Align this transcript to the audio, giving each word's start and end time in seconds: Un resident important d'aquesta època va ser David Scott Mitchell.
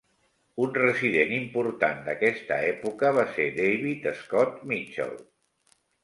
Un 0.61 0.69
resident 0.75 1.33
important 1.35 1.99
d'aquesta 2.07 2.57
època 2.69 3.11
va 3.17 3.25
ser 3.35 3.45
David 3.59 4.07
Scott 4.23 4.57
Mitchell. 4.73 5.13